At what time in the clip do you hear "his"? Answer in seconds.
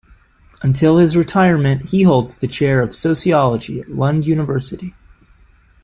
0.97-1.15